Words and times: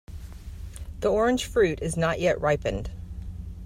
The 1.01 1.09
orange 1.11 1.45
fruit 1.45 1.77
is 1.79 1.95
not 1.95 2.19
yet 2.19 2.41
ripened. 2.41 2.89